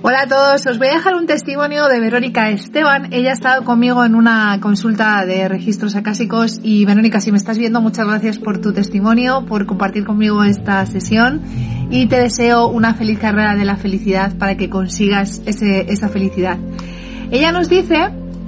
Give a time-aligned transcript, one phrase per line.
[0.00, 3.12] Hola a todos, os voy a dejar un testimonio de Verónica Esteban.
[3.12, 7.58] Ella ha estado conmigo en una consulta de registros acásicos y Verónica, si me estás
[7.58, 11.42] viendo, muchas gracias por tu testimonio, por compartir conmigo esta sesión
[11.90, 16.58] y te deseo una feliz carrera de la felicidad para que consigas ese, esa felicidad.
[17.32, 17.96] Ella nos dice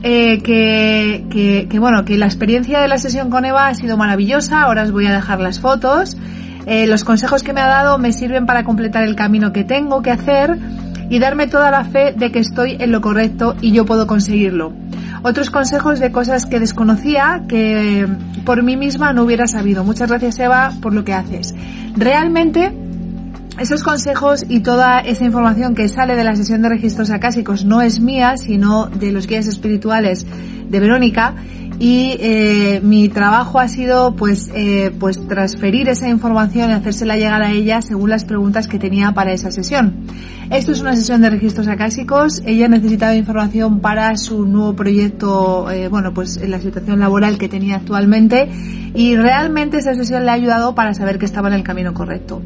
[0.04, 3.96] eh, que, que, que, bueno, que la experiencia de la sesión con Eva ha sido
[3.96, 4.62] maravillosa.
[4.62, 6.16] Ahora os voy a dejar las fotos.
[6.66, 10.00] Eh, los consejos que me ha dado me sirven para completar el camino que tengo
[10.00, 10.56] que hacer
[11.10, 14.72] y darme toda la fe de que estoy en lo correcto y yo puedo conseguirlo.
[15.22, 18.06] Otros consejos de cosas que desconocía que
[18.46, 19.84] por mí misma no hubiera sabido.
[19.84, 21.54] Muchas gracias Eva por lo que haces.
[21.94, 22.72] Realmente
[23.58, 27.82] esos consejos y toda esa información que sale de la sesión de registros acásicos no
[27.82, 30.26] es mía, sino de los guías espirituales
[30.70, 31.34] de Verónica
[31.80, 37.42] y eh, mi trabajo ha sido pues eh, pues transferir esa información y hacérsela llegar
[37.42, 40.04] a ella según las preguntas que tenía para esa sesión.
[40.50, 42.42] Esto es una sesión de registros acásicos.
[42.44, 47.76] Ella necesitaba información para su nuevo proyecto, eh, bueno, pues la situación laboral que tenía
[47.76, 48.50] actualmente
[48.94, 52.42] y realmente esa sesión le ha ayudado para saber que estaba en el camino correcto.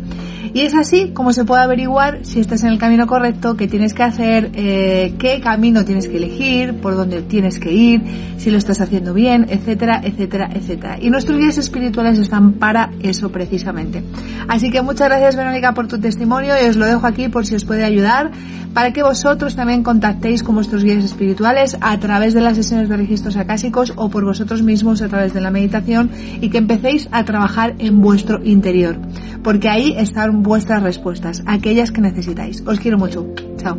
[0.52, 3.94] Y es así como se puede averiguar si estás en el camino correcto, qué tienes
[3.94, 8.02] que hacer, eh, qué camino tienes que elegir, por dónde tienes que ir,
[8.36, 10.98] si lo estás haciendo bien, etcétera, etcétera, etcétera.
[11.00, 14.02] Y nuestros guías espirituales están para eso precisamente.
[14.48, 17.54] Así que muchas gracias Verónica por tu testimonio y os lo dejo aquí por si
[17.54, 18.30] os puede ayudar
[18.74, 22.96] para que vosotros también contactéis con vuestros guías espirituales a través de las sesiones de
[22.96, 27.24] registros acásicos o por vosotros mismos a través de la meditación y que empecéis a
[27.24, 28.98] trabajar en vuestro interior.
[29.44, 29.94] Porque ahí
[30.42, 32.62] vuestras respuestas, aquellas que necesitáis.
[32.66, 33.26] Os quiero mucho.
[33.56, 33.78] Chao.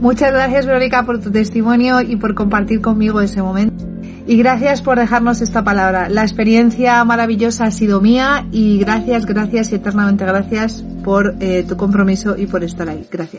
[0.00, 3.84] Muchas gracias Verónica por tu testimonio y por compartir conmigo ese momento.
[4.26, 6.08] Y gracias por dejarnos esta palabra.
[6.08, 11.76] La experiencia maravillosa ha sido mía y gracias, gracias y eternamente gracias por eh, tu
[11.76, 13.06] compromiso y por estar ahí.
[13.10, 13.34] Gracias.